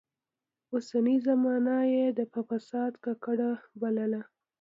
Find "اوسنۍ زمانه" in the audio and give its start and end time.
0.73-1.75